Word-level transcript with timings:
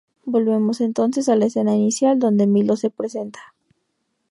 Volvemos 0.25 0.81
entonces 0.81 1.29
a 1.29 1.35
la 1.35 1.45
escena 1.45 1.75
inicial 1.75 2.17
donde 2.17 2.47
Milo 2.47 2.75
se 2.75 2.89
presenta. 2.89 3.53